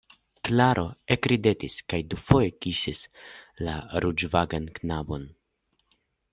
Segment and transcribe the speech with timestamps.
[0.47, 3.05] Klaro ekridetis kaj dufoje kisis
[3.69, 3.77] la
[4.07, 5.33] ruĝvangan knabon.